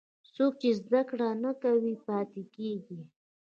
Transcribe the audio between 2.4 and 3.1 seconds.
کېږي.